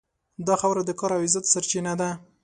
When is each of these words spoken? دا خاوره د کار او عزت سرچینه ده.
دا 0.47 0.55
خاوره 0.61 0.83
د 0.85 0.91
کار 0.99 1.11
او 1.15 1.21
عزت 1.25 1.45
سرچینه 1.53 1.93
ده. 1.99 2.09